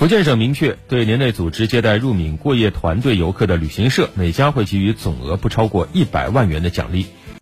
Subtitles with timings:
[0.00, 7.04] 福建省明确对年内组织接待入闽过夜团队游客的旅行社每家会给予总额不超过一百万元的奖励。